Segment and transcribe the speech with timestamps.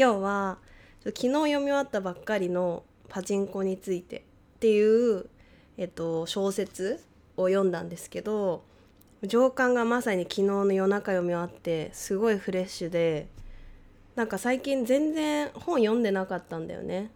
[0.00, 0.58] 今日は
[1.06, 4.18] 昨日読み終わったばっかりの「パチンコについて」
[4.54, 5.26] っていう、
[5.76, 7.00] えっと、小説
[7.36, 8.62] を読んだんですけど
[9.24, 13.26] 上巻がまさに昨日の夜中読み終わってすごいフレッシュで
[14.14, 17.10] なんか最近全然本読んでなかったんだよね。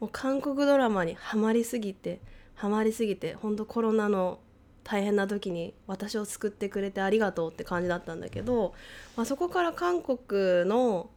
[0.00, 2.20] もう韓国ドラマにハマりすぎて
[2.56, 4.40] ハマりすぎてほんとコロナの
[4.82, 8.74] 大変な時に私を救ってくれてありがとうって感じだったんだけど、
[9.16, 11.08] まあ、そこから韓国の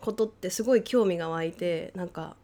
[0.00, 2.36] ことってすごい興味が湧いてなんか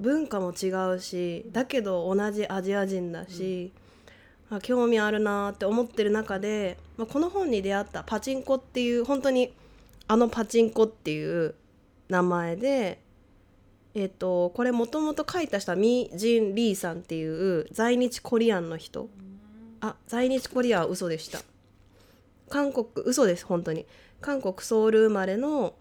[0.00, 3.72] 文化も違うしだけど同じアジア人だし、
[4.50, 9.52] うん、あ興味あるなって思ってる中で、まあ、この本に出会ったパチンコっていう本当に
[10.08, 11.54] あのパチンコっていう
[12.08, 13.00] 名前で
[13.94, 19.08] えっ、ー、とこれもともと書いた人はミ・ジン・リーさんっていう在日コリアンの人。
[19.82, 21.40] あ在日コリアンは嘘でした。
[22.48, 23.86] 韓国嘘です本当に。
[24.20, 25.74] 韓国ソウル生まれの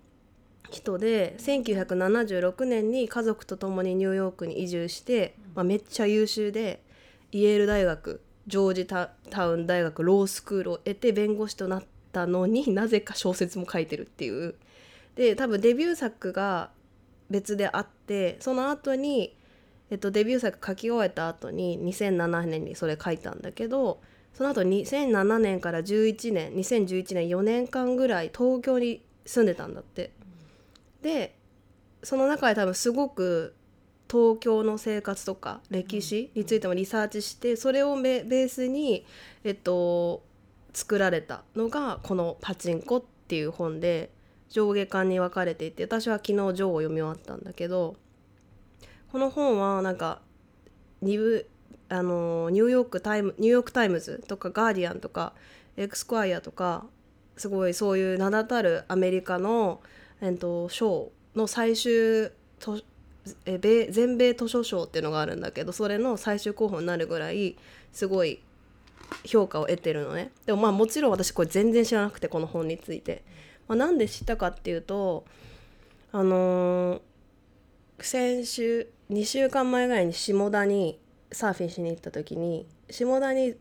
[0.69, 6.81] 人で1976年に家族と共にニューヨークに移住して、まあ、めっちゃ優秀で
[7.31, 14.55] イェール大学ジョージタウン大学ロースクールを得て弁護士となったのに なぜか小説も書いてるっていう
[15.15, 16.71] で多分デビュー作が
[17.29, 19.35] 別であってその後に、
[19.91, 23.99] えっと、デビュー作書き終えた後に2007年にそれ書いたんだけど
[24.33, 30.11] その後2007年から11年2011年4年間ぐらい東京に住んでたんだって。
[31.01, 31.35] で
[32.03, 33.55] その中で多分すごく
[34.09, 39.05] 東京の生活とか歴史についてもリサーチしてそれをベースに、
[39.43, 40.23] えっと、
[40.73, 44.11] 作られたのがこの「パチンコ」っていう本で
[44.49, 47.95] 上下巻に分かれていて私は昨日「ジョー」を読み終わったんだけど
[49.11, 50.21] この本はなんか
[51.01, 51.45] ニュ
[51.89, 55.33] あのニューヨークタイムニューヨーク・タイムズとかガーディアンとか
[55.75, 56.85] エクスクワイアとか
[57.37, 59.81] すごいそういう名だたるアメリカの、
[60.21, 62.81] えっと、賞の最終と
[63.45, 67.57] え米全米図書賞っていうのがあるんだけどそれの最終候補になるぐらい
[67.91, 68.41] すごい
[69.25, 73.23] 評価を得てるのねでもまあもちろん私これ全然知らなくてこの本について。
[73.69, 75.25] まあ、なんで知ったかっていうと
[76.11, 77.01] あのー、
[77.99, 80.99] 先週2週間前ぐらいに下田に
[81.31, 83.55] サーフィンしに行った時に下田に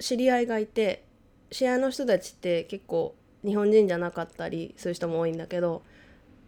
[0.00, 1.04] 知り合いがいて
[1.52, 3.14] 試合の人たちって結構
[3.44, 5.82] 日本人じゃなかったりする人も多いんだけど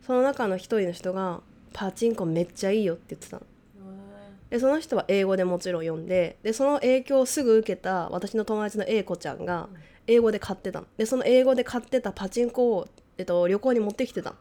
[0.07, 1.41] その中の一人の人が
[1.73, 3.43] 「パチンコめっちゃいいよ」って言ってたの。
[4.51, 9.69] でその人は英語でもちろん読んででその影響をすぐ受けた私の友達の A 子ちゃんが
[10.07, 10.87] 英語で買ってたの。
[10.97, 14.35] でその英語で買ってたパチンコをえっと、旅行に持ってきてた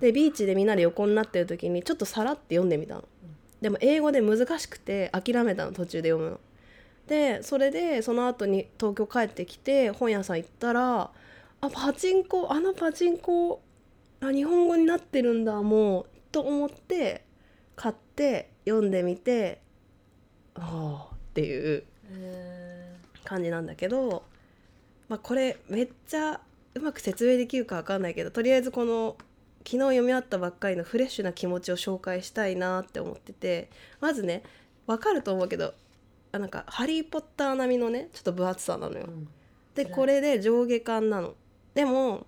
[0.00, 3.04] でビーチでみんなで横になってる時にちょっとさらって読んでみたの、
[3.60, 6.40] でも英語で難しくて諦めたの途中で読むの。
[7.08, 11.10] でそれでその後に東京帰ってきて本屋さん行ったら
[11.60, 13.62] あパチンコあのパチンコ
[14.20, 17.24] あ日本語になってるんだもうと思って
[17.76, 19.60] 買って読んでみて
[20.54, 21.84] ああっていう
[23.24, 24.24] 感じなんだけど、
[25.08, 26.40] まあ、これめっちゃ
[26.74, 29.16] うまく説明できるか分かんないけどとりあえずこの
[29.58, 34.42] 昨日読み終わったばっかりのフレッシュな気持ちを紹介したいなって思っててまずね
[34.86, 35.74] 分かると思うけど
[36.32, 39.06] あなんか「ハリー・ポッター」並みのねちょっと分厚さなのよ。
[39.08, 39.28] うん、
[39.74, 41.34] でこれで上下巻なの。
[41.74, 42.26] でも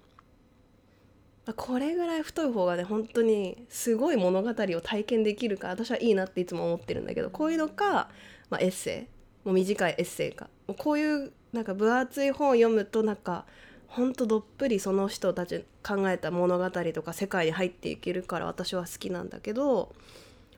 [1.54, 8.10] これぐらい太い方がね本当にすごい物語を体験できるから私はいいなっていつも思ってるんだけどこういうのか、
[8.50, 9.20] まあ、エッセイ。
[9.46, 10.48] もう短いエッセイか。
[10.66, 13.46] もうこういうなんか分厚い本を読むとなんか
[13.88, 19.94] ほんとどっぷりその人たち考えた物語とか世界に入っていけるから私は好きなんだけど、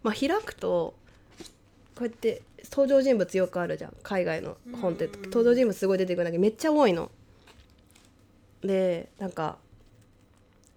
[0.02, 0.94] まあ、開くと
[1.94, 3.94] こうやって登場人物よくあるじゃん。
[4.02, 5.08] 海外の本って。
[5.24, 7.10] 登場人物すごい出てくるんだけどめっちゃ多いの。
[8.62, 9.58] でなんか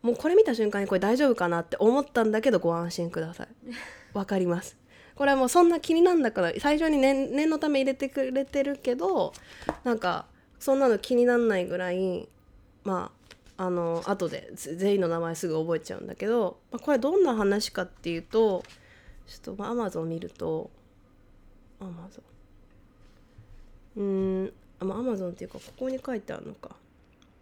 [0.06, 3.48] もうこれ見た瞬間にこれ大丈夫かなって思ったんだけどご安心ください。
[4.14, 4.78] わかります。
[5.16, 9.34] これはもうそんな気になんだから最初に念念のため入れてくれてるけど
[9.84, 10.28] なんか
[10.60, 12.30] そんなの気になんないぐらい
[12.84, 13.12] ま
[13.58, 18.64] ああの後で全員の名前すぐ覚えちゃうんだけど、まあ、これどんな話かっていうと
[19.26, 20.70] ちょっとアマゾン見ると
[21.80, 22.22] アマゾ
[23.98, 24.04] ンう
[24.44, 26.76] んアマゾンっていうかここに書いてあるのか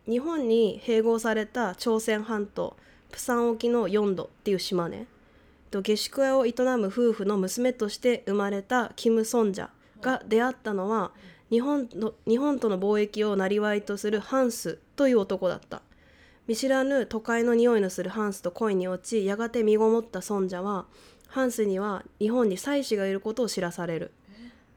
[0.08, 2.76] 日本に併合された朝鮮半島
[3.12, 5.08] プサン沖の4度っていう島ね
[5.72, 9.70] 下宿屋を営む夫婦の娘として生まれたキム・ソンジャ
[10.02, 11.12] が出会ったのは
[11.50, 15.82] 日本の日本との貿易を生りとするハンスという男だった。
[16.46, 20.86] 見知らぬ都会の匂いのするハンスと恋に落ちやがて身ごもった尊者は
[21.28, 24.12] ハンスには日本に妻子がいることを知らされる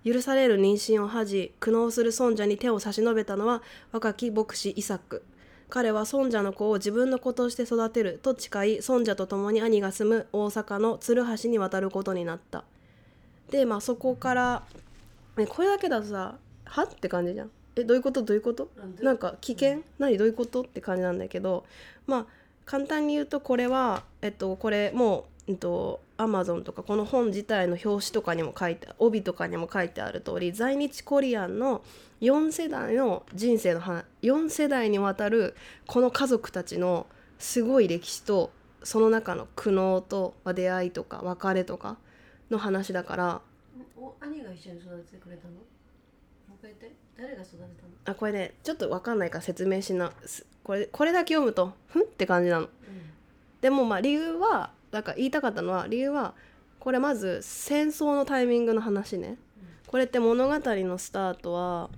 [0.07, 3.61] 許される妊娠を恥じ苦悩する尊者に手を差し伸べたのは
[3.91, 5.25] 若き牧師イサク。
[5.69, 12.63] 彼は孫者の子を自分の子として育てると誓い孫者と共に兄が住む大阪の鶴橋に渡ることになった。
[13.51, 14.63] でまあそこから、
[15.37, 17.51] ね、これだけだとさはって感じじゃん。
[17.75, 18.23] えどういうこと？
[18.23, 18.71] どういうこと？
[19.03, 19.81] なんか危険？
[19.99, 20.17] 何？
[20.19, 20.63] どういうこと？
[20.63, 21.65] って感じなんだけど
[22.07, 22.27] まあ
[22.65, 31.83] 簡単に言うとこれはえっとこれもうえっとアマゾンとかこの本自体の表紙とかにも書いて帯とかにも書いてある通り在日コリアンの
[32.21, 35.55] 4世代の人生の話4世代にわたる
[35.87, 37.07] この家族たちの
[37.39, 38.51] すごい歴史と
[38.83, 41.99] その中の苦悩とまあ出会いとか別れとか
[42.51, 43.41] の話だから
[43.97, 45.55] お兄が一緒に育ててくれたの？
[47.19, 47.69] 誰が育てたの？
[48.07, 52.69] あこれねちょっと分かんないから説明しなすこれこれだけ読むとふんって感じなの。
[53.61, 56.35] でもまあ理由はだから言いたかったのは理由は
[56.79, 59.37] これまず戦争のタイミングの話ね。
[59.87, 61.91] これって物語のスタートは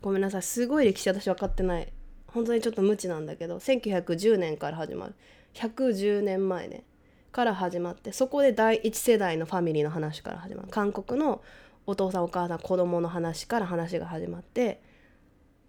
[0.00, 1.92] ごめんなさいすごい歴史私分かってない。
[2.28, 5.14] 本当にちょっと無知なんだけど1910年から始まる。
[5.54, 6.84] 110年前ね。
[7.32, 10.68] から始まってそこで第一世代のファミリーの話から始まる。
[10.68, 11.42] 韓国の
[11.86, 14.80] お父さんお母さん子供の話から話が始まって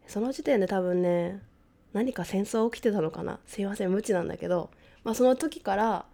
[0.05, 1.41] その時点で多分ね
[1.93, 3.39] 何か戦争起きてたのかな。
[3.47, 4.69] すいません無知なんだけど、
[5.03, 6.05] まあ、その時から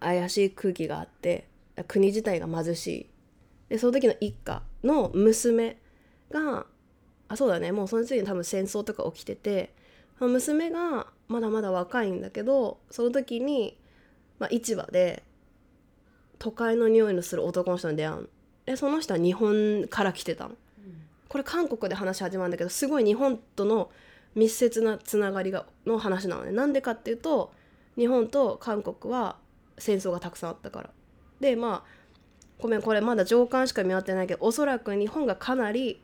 [0.00, 1.46] 怪しい空気があって
[1.86, 3.06] 国自体が貧しい。
[3.68, 5.76] でその時の一家の娘
[6.30, 6.66] が
[7.28, 7.70] あそうだね。
[7.70, 9.72] もうその時に多分戦争とか起きてて
[10.18, 13.78] 娘がまだまだ若いんだけどその時に、
[14.38, 15.22] まあ、市場で
[16.38, 18.28] 都会の匂いのする男の人に出会う
[18.66, 20.56] でその人は日本から来てたの。
[21.28, 23.90] これ韓国で話始まるんだけどすごい日本との
[24.34, 26.50] 密接なつながりがの話なのね。
[26.50, 27.52] なんでかっていうと
[27.96, 29.36] 日本と韓国は
[29.80, 30.90] 戦争がたくさんあったから。
[31.40, 32.00] でまあ
[32.58, 36.02] ごめんこれまだ上巻しか見合ってないけどおそらく日本がかなり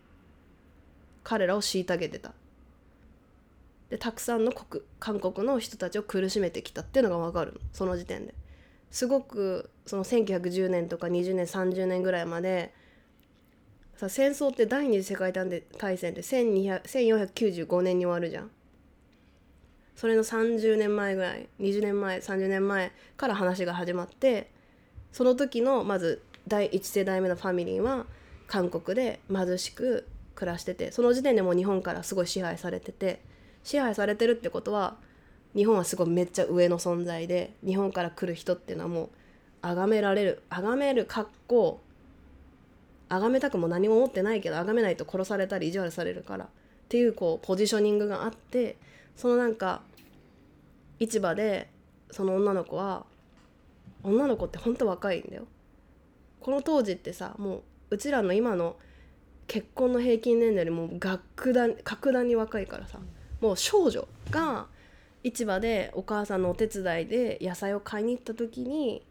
[1.23, 2.33] 彼らを虐げてた。
[3.91, 7.61] でたくさんの国韓国の人たちを苦しめてきたっていうのが分かるの。
[7.73, 8.35] その時点で。
[8.91, 12.73] すごくその1910年とか20年30年ぐらいまで
[13.97, 15.49] さ戦争って第二次世界大
[15.99, 18.51] 戦って1495年に終わるじゃん。
[19.97, 24.51] それの30年前ぐらい20年前30年前から話が始まって
[25.11, 28.07] その時のまず第1世代目のファミリーは
[28.47, 33.21] 韓国で貧しく暮らしててその時点でもう日本からすごい支配されてて
[33.65, 34.97] 支配されてるってことは
[35.57, 39.09] 日本はすごいめっちゃ上の存在で日本から来る人っていうのはもう
[39.63, 41.81] 崇められる崇める格好
[43.09, 46.49] 崇めたくも何も思ってないけど崇めないと殺されたり意地悪されるからっ
[46.89, 48.77] ていうこうポジショニングがあって
[49.17, 49.83] そのなんか
[50.99, 51.69] 市場で
[52.11, 53.05] その女の子は
[54.03, 55.47] 女の子ってほんと若いんだよ。
[56.41, 58.77] この当時ってさもううちらの今の
[59.49, 62.99] 結婚の平均年齢よりも格段格段に若いからさ
[63.41, 64.67] もう少女が
[65.23, 69.05] 市場でお母さんのお手伝いで野菜を買いに行った時に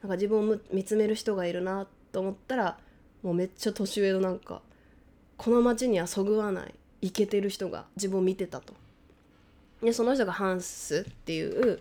[0.00, 2.78] なんか自分を見つめる人がいるなと思ったら
[3.22, 4.62] もうめっちゃ年上のなんか
[5.36, 8.74] この町にはそぐわないイケてる人が自分を見てたと。
[9.82, 11.80] でその人がハンスっていう、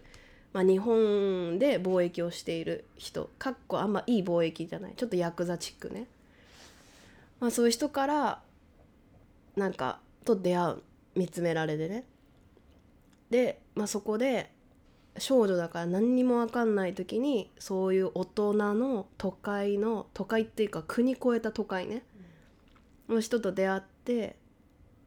[0.54, 4.94] まあ、日本で貿易をしている人かっこあんまいい貿易じゃない。
[4.96, 6.08] ちょっとヤクザチックね、
[7.40, 8.42] まあ、そういう人から
[9.56, 10.78] なんかと出会う
[11.16, 12.06] 見つめられてね。
[13.30, 14.52] で、まあ、そこで
[15.18, 22.04] 少女だから何にも分かんない時にそういう大人の都会の都会っていうか国越えた都会ね、
[23.10, 24.36] の人と出会って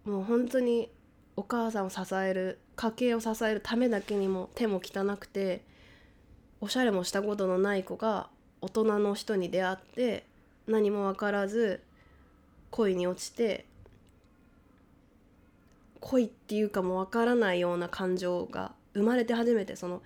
[0.05, 0.90] もう本当に
[1.37, 5.62] お母さんを支える家計を支えるためだけにも手も汚くて
[6.61, 8.29] おしゃれもしたことのない子が
[8.61, 10.25] 大人の人に出会って
[10.67, 11.83] 何も分からず
[12.71, 13.65] 恋に落ちて
[16.01, 20.03] 恋っていうかも分からないような感情が生まれて初めてその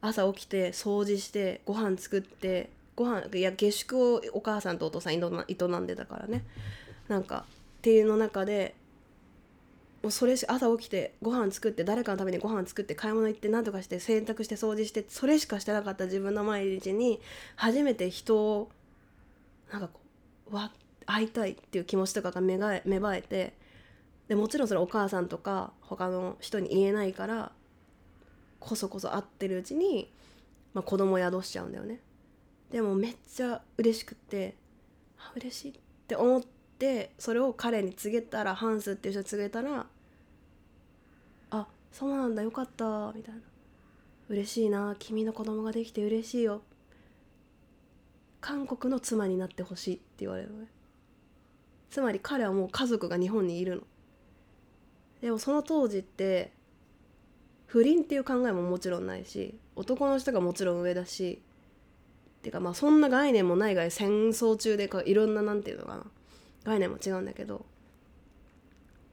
[0.00, 6.44] 朝起きて掃除してご飯作ってご飯いや下宿をお母さんとお父さん営んでたからね。
[7.08, 7.44] なんか
[7.78, 8.74] っていうの中で
[10.02, 17.20] もうそれし朝起きてご飯作って誰かのためにご飯作って買い物行って何とかして洗濯して掃除してそれしかしてなかった自分の毎日に
[17.56, 18.70] 初めて人を
[19.72, 20.00] なんかこ
[20.50, 20.70] うわ
[21.04, 23.54] 会いたいっていう気持ちとかが芽生え芽生えて
[24.28, 27.50] でもちろんそれお母さんとか他の人に言えないから
[28.60, 30.12] こそこそ会ってるうちに、
[30.74, 32.00] まあ、子供宿しちゃうんだよね。
[32.70, 34.54] でもめっちゃ嬉しくって
[35.18, 35.74] あ嬉しいっ
[36.06, 36.57] て思って
[37.18, 39.86] それを彼に告げたらハンスっていう人に告げたら
[41.50, 43.40] 「あそうなんだよかった」みたいな
[44.28, 46.62] 「嬉しいな君の子供ができて嬉しいよ」
[48.40, 50.68] 韓国の妻になってほしいって言われるのね。
[51.90, 53.82] つまり彼はもう家族が日本にいるの。
[55.20, 56.52] でもその当時って
[57.66, 61.42] 不倫っていう考えももちろんないし男の人がもちろん上だし
[62.38, 66.04] っていうかまあそんな概念もないが戦争中でこういろんななんていうのかな。
[66.64, 67.64] 概念も違うんだけど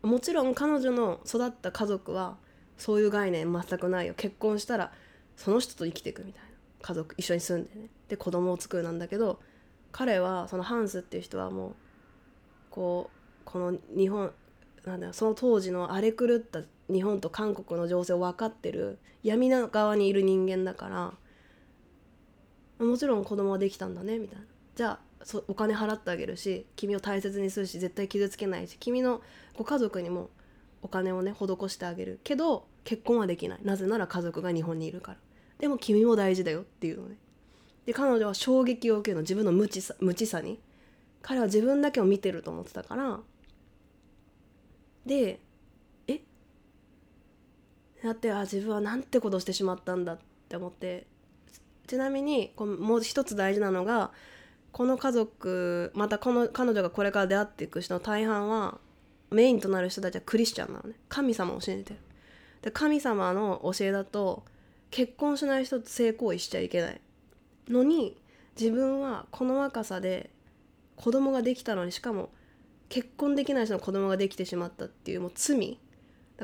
[0.01, 2.37] もちろん彼女の育った家族は
[2.77, 4.13] そういう概念全くないよ。
[4.15, 4.91] 結婚したら
[5.35, 6.49] その人と生きていくみたいな。
[6.81, 7.89] 家族一緒に住んでね。
[8.09, 9.39] で子供を作るなんだけど
[9.91, 11.75] 彼はそのハンスっていう人はもう
[12.69, 14.31] こうこの日本
[14.85, 16.61] なんだよその当時の荒れ狂った
[16.91, 20.89] 日本と韓国の情勢を分かってる闇の側にいる人間だか
[22.79, 24.45] らもちろん子供はできたんだねみたいな。
[24.75, 29.21] じゃあそお金払ってあげるし君を大切にするし絶対傷つけないし君の
[29.57, 30.29] ご家族にも
[30.83, 33.59] お金をね施してあげるけど結婚はできない。
[33.63, 35.17] なぜなら家族が日本にいるから。
[35.57, 37.17] でも君も大事だよっていうのね。
[37.87, 39.21] で彼女は衝撃を受けるの。
[39.21, 40.59] 自分の無知さ無知さに。
[41.23, 43.19] 彼は自分だけを見てると思ってたから。
[45.07, 45.39] で
[46.07, 46.21] え？
[48.03, 51.07] だってあ自分はなんてことしてしまったんだって思って。
[51.87, 54.11] ちなみにこうもう一つ大事なのが
[54.75, 58.77] この家族またこの彼女がこれから出会っていく人の大半は
[59.31, 60.95] メインとなる人たちはクリスチャンなのね。
[61.07, 61.99] 神様を信じてる。
[62.61, 64.43] で神様の教えだと
[64.91, 66.99] 結婚しない人と性行為しちゃいけない。
[67.69, 68.17] のに
[68.59, 70.29] 自分はこの若さで
[70.97, 72.29] 子供ができたのにしかも
[72.89, 75.79] 結婚できない人の子供ができてしまったっていうもう罪。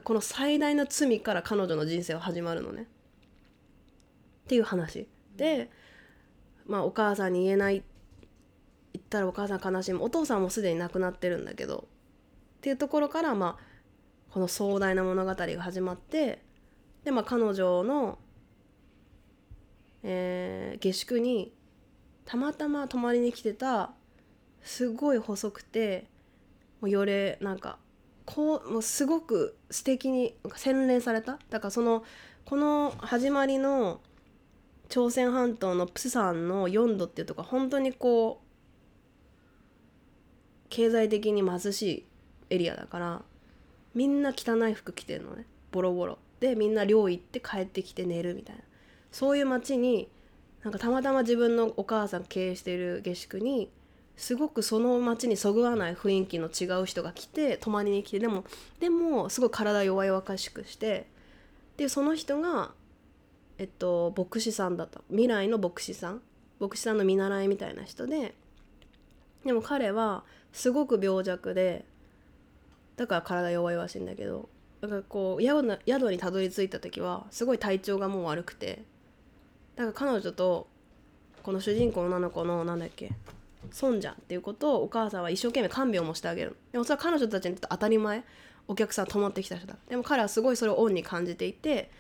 [0.05, 2.83] この最大の罪から彼女の人生は始まるのね。
[2.83, 2.85] っ
[4.47, 5.05] ていう話。
[5.35, 5.69] で
[6.65, 7.83] まあお母さんに言えない
[8.93, 11.87] 言ったらお母さん悲しむお父さんもすでに亡くなってるんだけど。
[12.57, 13.63] っていうところからまあ
[14.29, 16.43] この壮大な物語が始まって
[17.03, 18.19] でまあ彼女の、
[20.03, 21.51] えー、下宿に
[22.25, 23.93] たまたま泊まりに来てた
[24.61, 26.05] すごい細くて
[26.81, 27.79] もうよれなんか
[28.25, 31.39] こうもうすごく素敵に洗練された。
[31.49, 32.03] だからその
[32.45, 34.01] この始まりの
[34.87, 38.50] 朝鮮半島のプサンの4度っていうとこ本当にこう
[40.71, 42.05] 経済的に貧しい
[42.49, 43.21] エリアだから
[43.93, 45.45] みんな汚い服着てるのね。
[45.71, 46.17] ボロボロ。
[46.39, 48.61] でみんな寮行って帰ってきて寝るみたいな。
[49.11, 50.09] そういう街に
[50.63, 53.69] なんかたまたま自分のお母さん経営してる下宿に
[54.15, 58.19] すごくその町にそぐわない雰囲気の違う人が来て泊まりに来て。
[58.19, 58.45] でも
[58.79, 61.07] でもすごい体弱々しくして
[61.75, 62.71] でその人が
[63.57, 65.01] えっと牧師さんだった。
[65.09, 66.21] 未来の牧師さん。
[66.61, 68.35] 牧師さんの見習いみたいな人で
[69.43, 71.85] でも彼はすごく病弱で
[72.97, 74.49] だから体弱々しいんだけど
[74.81, 78.83] だからこう宿宿にたどり着いた時はすごい体調がもう悪くて
[79.75, 80.67] だから彼女と
[81.43, 83.11] この主人公の女の子のなんだっけ
[83.71, 88.23] 損じゃんっていうことをお母さんは一生懸命看病もしてあげるでもそれは彼女たちにとって当たり前。
[88.71, 89.75] お客さん泊まってきた人だ。
[89.89, 91.91] でも彼はすごいそれを恩に感じていて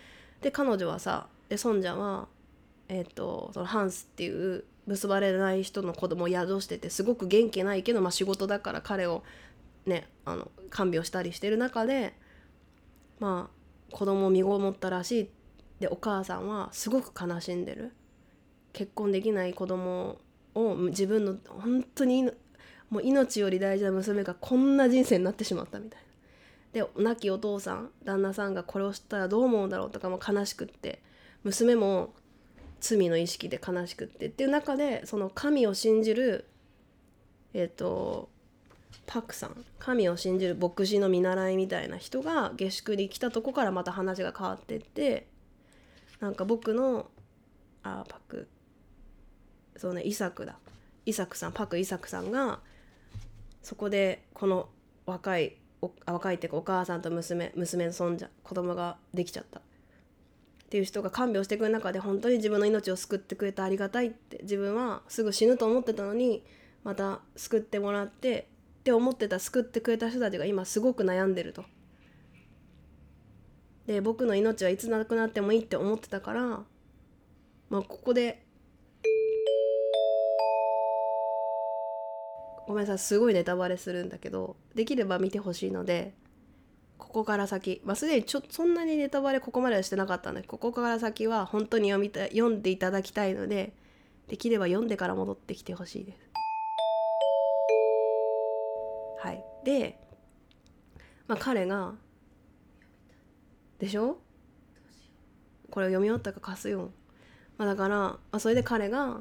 [0.41, 2.27] で彼女はさで孫ちゃんは
[2.87, 9.23] えっ、ー、とそのハンスっていう結ばれない人の子供を宿しててすごく元気ないけど、まあ、仕事だから彼を
[9.85, 12.13] ねあの看病したりしてる中で
[13.19, 15.29] まあ子供を身ごもったらしい
[15.79, 17.93] でお母さんはすごく悲しんでる
[18.73, 20.17] 結婚できない子供
[20.55, 22.29] を自分の本当に
[22.89, 26.83] もう命より大事な娘がこんな人生になってしまったみたいな。
[26.85, 31.01] で亡きお父さん旦那さんがこれを知ったらどう思うんだろうとかも悲しくって
[31.43, 32.13] 娘も
[32.81, 36.45] 罪の意識で悲しくってっていう中でその神を信じる
[37.53, 38.29] えっ、ー、と
[39.05, 39.65] パクさん。
[39.79, 45.27] 神を信じる牧師の見習いみたいな人が下宿に来たとこからまた話が変わってって
[46.19, 47.09] なんか僕の
[47.83, 48.47] あパク。
[49.75, 50.57] そうねイサクだ。
[51.05, 52.59] イサクさんパクイサクさんが
[53.63, 54.69] そこでこの
[55.05, 59.61] 若いお若いっていうかお母さんと娘娘の孫者子供ができちゃった。
[60.71, 66.45] っていう人が看病してくる中で本当に自分の命を救ってくれてありがたいって自分はすぐ死ぬと思ってたのに
[66.85, 68.47] また救ってもらって
[68.79, 71.65] って思ってた救ってくれた人たちが今すごく悩んでると。
[73.85, 76.63] で僕の命はいつなくなってもいいって思ってたから
[77.69, 78.41] まあここで
[82.65, 86.13] ごめんなさいすごいネタバレするんだけどできれば見てほしいので
[87.01, 93.73] ここから先、まあ、すでにちょそんなにネタバレここまではしてなかったんでここから先は本当に読みた読んでいただきたいので
[94.27, 96.17] できれば読んでから戻ってきてほしいです。
[99.19, 99.99] はい、で、
[101.27, 101.95] まあ、彼が
[103.79, 104.19] でしょ？
[105.71, 106.91] これを読み終わったか貸すよ。
[107.57, 109.19] まあ、だから、まあ、それで彼が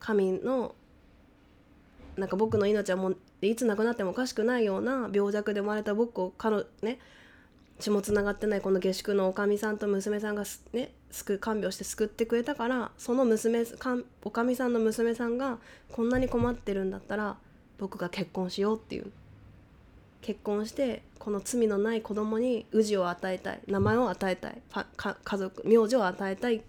[0.00, 0.74] 神の
[2.16, 6.98] なんか僕の命はもうでいつ亡くなってもおかしくないような病弱で生まれた僕を彼ね
[7.78, 15.58] 血もつながってないこの下宿のおかみさんと娘さんがね救看病して救ってくれたからその娘かんおかみさんの娘さんが
[15.92, 17.36] こんなに困ってるんだったら
[17.76, 19.12] 僕が結婚しようっていう
[20.22, 24.62] 結婚してこの罪のない子供に氏を与えたい名前を与えたい
[24.96, 26.64] 家族名字を与えたいって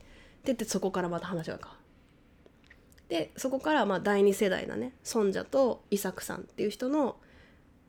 [0.48, 1.85] 言ってそこからまた話が変わる。
[3.10, 7.18] でそこからまあ第二世代だね孫者とイサクさんっていう人の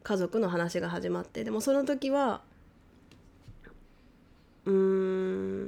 [0.02, 2.42] 家族の話が始まってでもその時は
[4.66, 5.66] うーん、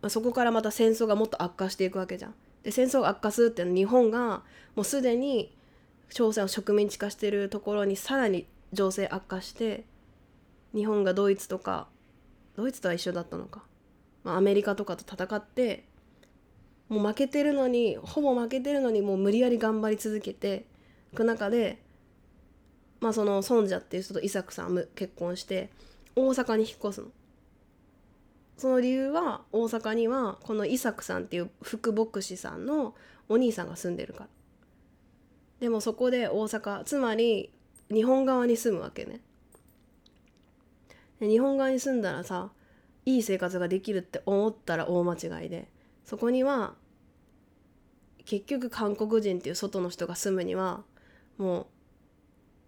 [0.00, 2.34] まあ、そこからまた戦争がもっと悪化していくわけじゃん。
[2.62, 4.42] で戦争が悪化するっていうのは日本が
[4.76, 5.52] もうすでに
[6.10, 9.84] 朝鮮を植民地化してるところにさらに情勢悪化して
[10.74, 11.88] 日本がドイツとか
[12.56, 13.64] ドイツとは一緒だったのか、
[14.22, 15.84] まあ、アメリカとかと戦って
[16.92, 20.66] もう負けてるのにほぼ負けてるのにもう無理やり頑張り続けて
[21.10, 21.78] いく中で
[23.00, 25.70] まあその孫者っていう人とイサクさん結婚して
[26.14, 27.06] 大阪に引っ越すの。
[28.58, 32.94] その理由は大阪にはこのイサクさんっていう副牧師さんの
[33.30, 34.28] お兄さんが住んでるから。
[35.60, 37.50] でもそこで大阪つまり
[37.90, 39.20] 日本側に住むわけね。
[41.20, 42.50] 日本側に住んだらさ
[43.06, 45.68] いい生活ができるって思ったら大間違いで
[46.04, 46.74] そこには
[48.24, 50.82] 結局韓国人っていう外の人が住むには
[51.38, 51.66] も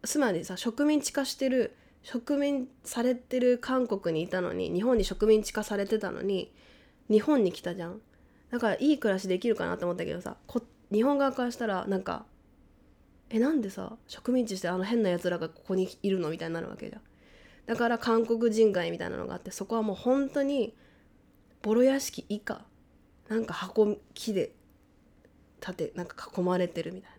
[0.03, 6.53] うつまりさ植民地化してる植民されてる韓国にいたのに日本に植民地化されてたのに
[7.09, 8.01] 日本に来たじゃん。
[8.51, 12.25] だからいい暮らしできるかなと思ったけどさこ日本側からしたらなんか
[13.31, 17.03] えなんでさ植民地してあの変なやつらがここにいるのみたいになるわけじゃん。
[17.67, 20.77] だから韓国人街みたいなのがあってそこはもう本当に
[21.63, 22.65] ボロ屋敷以下。
[23.29, 24.53] なんか箱木で
[25.65, 27.19] 建てなんか囲まれてるみたいな。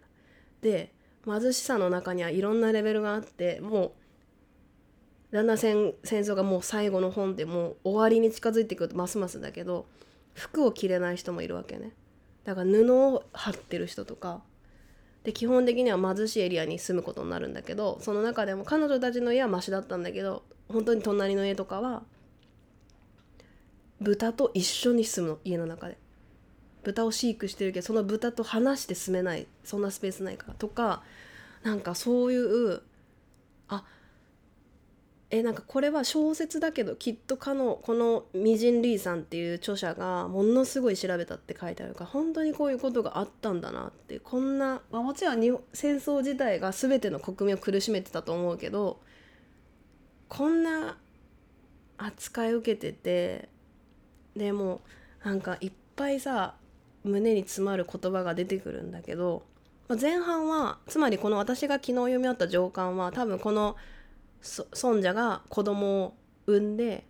[0.61, 0.91] で
[1.25, 3.93] 貧しさの中にはいろんなレベルがあっても
[5.31, 9.87] うだんだん戦戦争がもう最後の本でもう終わりに近づいてくるとますますだけど
[10.33, 11.93] 服を着れない人もいるわけね。
[12.43, 14.41] だから布を貼ってる人とか
[15.23, 22.03] で基本的には貧しいエリアに住むことになるんだけどその中でも彼女たちの家はマシだったんだけど本当に隣の家とかは
[23.99, 25.97] 豚と一緒に住むの家の中で。
[26.85, 31.01] 豚を飼育してるけどその豚と離して住めないそんなスペースないからとか
[31.63, 32.81] なんかそういう
[33.67, 33.83] あ
[35.31, 48.99] えなんかこれは小説だけどきっとかのこのミジン・リーさんっていう著者がものすごい調べたって書いてあるから本当にこういうことがあったんだなってこんな、まあ、もちろんに戦争自体が全ての国民を苦しめてたと思うけど
[50.29, 50.97] こんな
[51.97, 53.49] 扱い受けてて
[54.35, 54.81] でも
[55.23, 56.55] なんかいっぱいさ
[57.05, 59.43] 胸に詰まる言葉が出てくるんだけど、
[59.87, 63.77] まあ、前半はつまりこの私が昨日読み終わった上巻は多分この
[64.81, 67.05] 「孫者が子供を産んで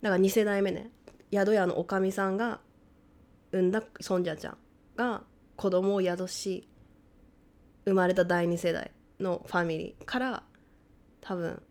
[0.00, 0.90] だから2世代目ね
[1.32, 2.60] 宿屋のおかみさんが
[3.52, 4.56] 産んだ孫者ちゃん
[4.96, 5.22] が
[5.56, 6.68] 子供を宿し
[7.84, 10.42] 生まれた第2世代のファミリーから
[11.20, 11.62] 多分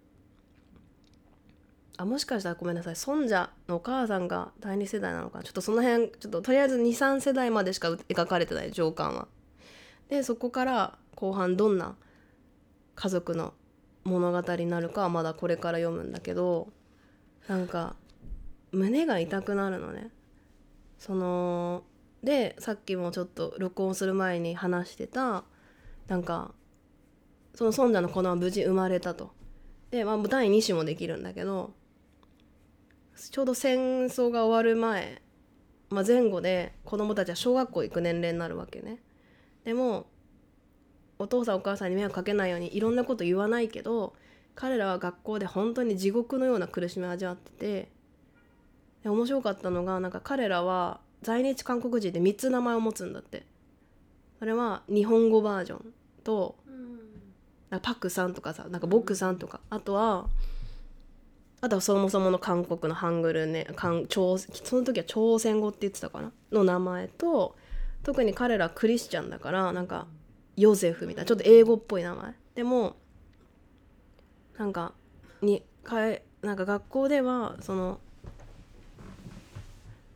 [2.01, 9.27] あもしかしたらごめんなさい孫者のお母さんが第2世代なのかちょっとその辺ちょっととりあえず23世代までしか描かれてない上巻は。
[10.09, 11.95] でそこから後半どんな
[12.95, 13.53] 家族の
[14.03, 16.69] 物語になるかはまだこれから読むんだけど
[17.47, 17.95] なんか
[18.71, 20.09] 胸が痛くなるのね。
[20.97, 21.83] その
[22.23, 25.43] でさっきもちょっと録音する前に話してた
[26.07, 26.51] なんか
[27.53, 29.29] その孫者の子供は無事生まれたと。
[29.91, 31.73] で、まあ、第2子もできるんだけど
[33.29, 35.21] ちょうど戦争が終わる前、
[35.89, 38.99] まあ、前後で子供たちは小学校行く年齢になるわけね。
[39.63, 40.07] でも
[41.19, 44.15] お父さんお母さんに迷惑かけないようにいろんなこと言わないけど
[44.55, 47.91] 彼らは学校で本当に地獄のような苦しみを味わってて
[49.03, 53.45] で面白かったのがなんか彼らは在日韓国人で3つ名前を持つんだって。
[54.41, 56.55] それは日本語バージョンと、
[57.71, 60.25] うん、パクさんとかさなんかボクさんとか、あとは
[61.61, 66.31] あとはそもそもの韓国のハングルね韓朝その時は朝鮮語って言ってたかな？
[66.51, 67.55] の名前と
[68.03, 70.07] 特に彼らクリスチャンだからなんか
[70.57, 72.33] ヨゼフみたいなちょっと英語っぽい名前。
[72.55, 72.95] でも
[74.57, 74.93] なんか
[75.41, 77.99] にかえなんか学校ではその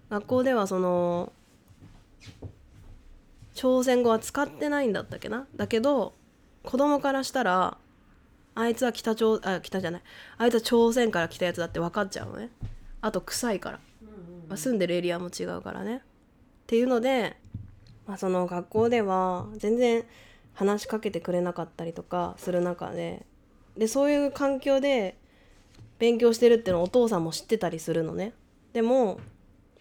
[0.09, 1.31] 学校ではその
[3.53, 5.45] 朝鮮語は使ってないんだったっけな？
[5.55, 6.15] だけど
[6.63, 7.77] 子供からしたら
[8.55, 10.01] あいつは北朝あ北じゃない。
[10.37, 12.49] あいつは朝鮮から来たやつだって分かっちゃうのね。
[13.01, 13.79] あと臭いから、
[14.47, 15.97] まあ、住んでるエリアも違うからね。
[15.97, 15.99] っ
[16.67, 17.35] ていうので、
[18.07, 20.05] まあ、その学校では全然
[20.53, 23.25] 話しかけてくれなかったりとかする中で。
[23.77, 25.17] でそういう環境で
[25.99, 28.33] 勉強してるっていうのをお父さんも知ってたりするのね。
[28.71, 29.19] でも、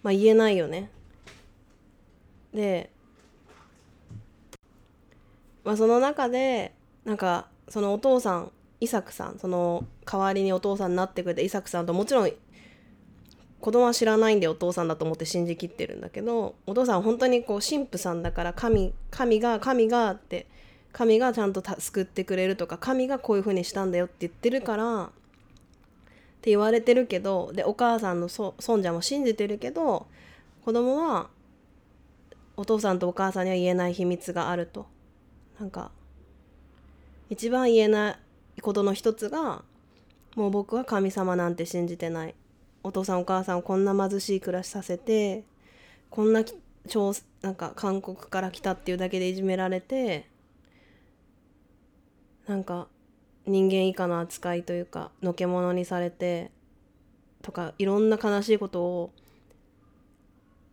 [0.03, 0.91] まあ、言えないよね。
[2.53, 2.91] で、
[5.63, 8.53] まあ、その中でなんかそのお父さん
[8.85, 12.31] イサクさんその代わりにお父さんになってくれたイサクさんともちろん
[13.61, 20.47] 子供は知らないんでお父さんだと思って信じきってるんだけどお父さんは本当にこう神父さんだから神神が神がって
[20.93, 25.07] 神がちゃんと救ってくれるとか神がこういう風にしたんだよって言ってるからっ
[26.43, 30.07] て言われてるけどでお母さんの尊者も信じてるけど
[30.65, 31.29] 子供は
[32.57, 34.87] お父さんとお母さんには言えない秘密があると。
[35.59, 35.91] なんか
[37.31, 38.17] 一番言えない
[38.63, 39.63] ことの一つが
[40.37, 42.35] もう僕は神様なんて信じてない。
[42.83, 45.45] お父さんお母さんをこんな貧しい暮らしさせて
[46.11, 46.45] こんな
[46.87, 50.29] 超なんか韓国から来たっていうだけでいじめられて
[52.47, 52.89] なんか
[53.47, 56.51] 人間以下の扱いというかのけ者にされて
[57.41, 59.11] とかいろんな悲しいことを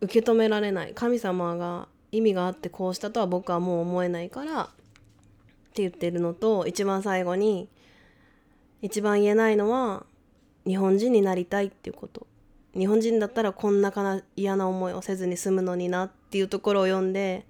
[0.02, 0.92] 受け止められない。
[0.94, 4.66] 神様が意味があってこうしたとは僕はもう思えないからっ
[5.72, 7.68] て言ってるのと一番最後に
[8.82, 10.04] 一番言えないのは
[10.66, 12.26] 日本人になりたいっていうこと
[12.76, 17.46] 日本人だったらこんなかな嫌な思いをせずに済むのになっていうところを読んで、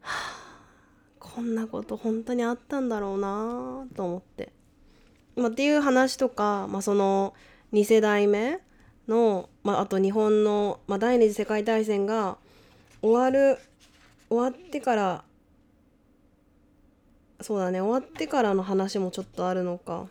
[0.00, 4.52] はあ、こんなこと本当にあったんだろうなと思って。
[5.34, 7.34] まあ、っていう話とか、まあ、その
[7.72, 8.60] 2世代目
[9.08, 12.36] の、まあ、あと日本の、まあ、第二次世界大戦が
[13.00, 13.58] 終わる
[14.28, 15.24] 終わってから
[17.40, 20.06] そうだね終わってからの話もちょっとあるのか。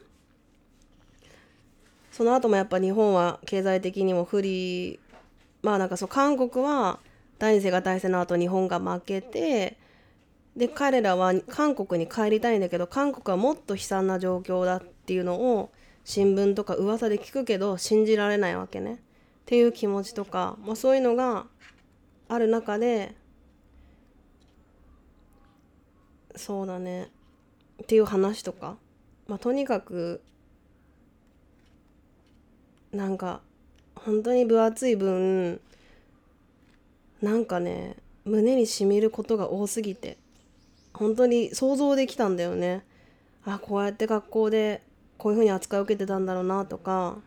[2.11, 4.99] その後もやっぱ日本は経済的にも不利
[5.61, 6.99] まあなんかそう韓国は
[7.39, 9.77] 第二次世界大戦の後日本が負けて
[10.55, 15.71] で彼らは韓国に帰りたいんだけど韓国はもっと悲惨な状況だっていうのを
[16.03, 18.95] 新聞とか噂で聞くけど信じられないわけね。
[18.95, 18.97] っ
[19.45, 21.45] ていう気持ちとか、まあ、そういうのが
[22.27, 23.15] ある中で
[26.35, 27.09] そうだね。
[27.83, 28.77] っていう話とか、
[29.27, 30.21] まあ、とにかく
[32.91, 33.41] なんか
[33.95, 35.61] 本当に分厚い分
[37.21, 40.17] なんかね胸にしみることが多すぎて
[40.93, 42.83] 本当に想像できたんだよね。
[43.45, 44.83] あこうやって学校で
[45.17, 47.17] こういう風に扱いを受けてたんだろうなとか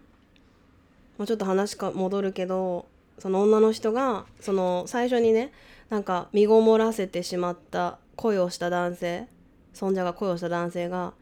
[1.19, 2.87] もうちょっと話か戻るけど
[3.19, 5.51] その女の人がその最初にね
[5.91, 9.27] なんか身ごもらせてしまった恋をした男性
[9.73, 11.15] 尊者が恋をした男性が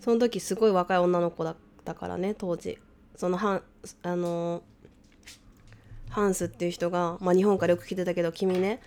[0.00, 2.78] その時すごい若い女の子だったからね当時。
[3.16, 3.38] その
[4.02, 4.62] あの
[6.10, 8.80] ハンスっていう人が、まあ、日本からよく来てたけど君ね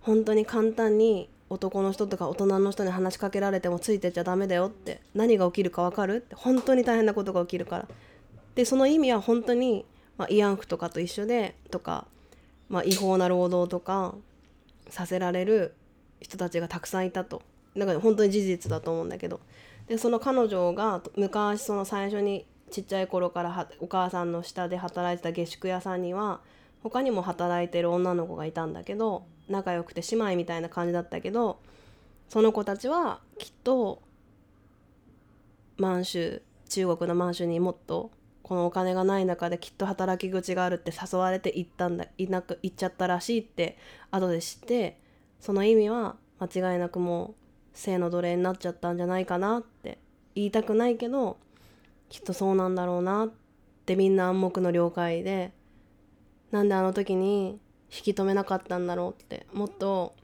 [0.00, 7.88] 本当に簡単に男の人とか大人の人に話しかけられてもついてっちゃダメだよって何が起きるか分かるって本当に大変なことが起きるから。
[8.54, 9.86] でその意味は本当に、
[10.18, 12.06] まあ、慰安婦とかと一緒でとか、
[12.68, 14.14] まあ、違法な労働とか
[14.88, 15.74] させられる
[16.20, 17.42] 人たちがたくさんいたと。
[17.76, 19.40] だから本当に事実だと思うんだけど。
[19.88, 26.40] でその彼女が昔その最初にちっちゃい頃からお母さんの下で働いてた下宿屋さんには
[26.82, 31.60] 他にも働いてる女の子がいたんだけど仲良くて姉妹みたいな感じだったけど
[32.28, 34.02] その子たちはきっと
[35.76, 38.10] 満州中国の満州にもっと
[38.42, 43.76] このお金がない中できっと働き口があるって誘われて行ったんだいなく行っちゃったらしいって
[44.10, 44.98] 後で知って
[45.40, 47.34] その意味は間違いなくもう
[47.74, 49.98] 性の奴隷になっちゃったんじゃないかなって
[50.34, 51.36] 言いたくないけど
[52.12, 53.30] きっとそうなんだろうなっ
[53.86, 55.50] てみんな暗黙の了解で
[56.50, 57.58] なんであの時に
[57.90, 60.14] 引き止めなかったんだろうってもっと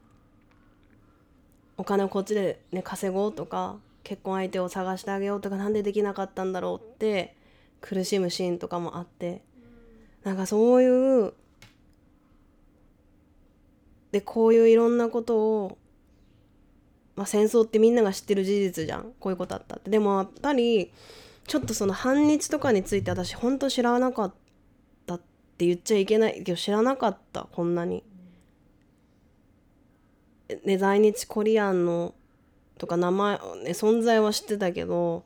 [1.77, 7.35] お金をこっちでね稼ごうとか結婚相手を探してあげようとかなんでできなかったんだろうって
[7.81, 9.41] 苦しむシーンとかもあって
[10.23, 11.33] なんかそういう
[14.11, 15.77] でこういういろんなことを
[17.15, 19.11] まあ戦争ってみんなが知ってる事実じゃん。
[19.19, 19.89] こういうことあったって。
[19.89, 20.91] でもやっぱり
[21.49, 24.33] ちょっとその反日とかについて私ほんと知らなかっ
[25.07, 25.19] たっ
[25.57, 28.03] て言っちゃいけないけど知らなかったこんなに。
[30.63, 32.13] ね在日コリアンの
[32.77, 35.23] とか名前、ね、存在は知ってたけど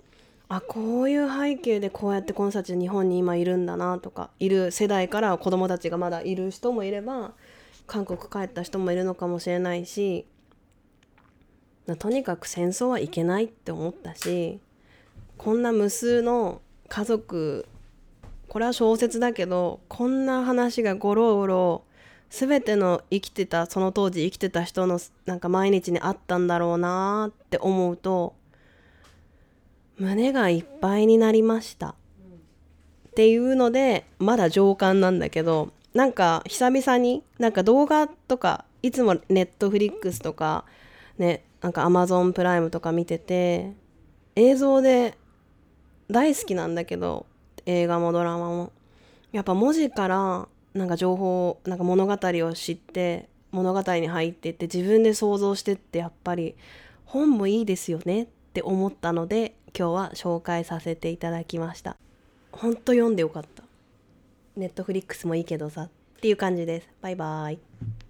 [0.48, 7.34] あこういう背景でこうやってこの人たち日本に今いるんだなとかいる世代から子供たちがまだいる人もいれば
[7.86, 10.26] 韓国帰った人もいるのかもしれないし
[12.00, 14.62] とにかく戦争はいけないって思ったし
[15.44, 17.68] こんな無数の家族
[18.48, 21.84] これは小説だけどこんな話がゴロゴロ
[22.30, 28.36] 全ての生きてたその当時生きてた人のなんか毎日にあったんだろうなって思うと
[29.98, 31.90] 胸がいっぱいになりました。
[31.90, 40.64] っていうのでまだ上巻なんだけどなんか久々になんか動画とかいつもネットフリックスとか
[41.18, 43.74] ねなんかアマゾンプライムとか見てて
[44.38, 45.18] 映像で
[46.14, 47.26] 大好きなんだけど
[47.66, 48.72] 映画もドラマも。
[49.32, 56.56] やっぱ文字からなんか情報なんか物語を知って物語に入ってって自分で想像してってやっぱり
[57.06, 61.98] 本もいいですよねって思ったので今日は紹介させていただきました。
[62.52, 63.64] ほんと読んでよかった。
[64.56, 65.90] ネットフリックスもいいけどさっ
[66.22, 66.90] ていう感じです。
[67.02, 68.03] バイバイ。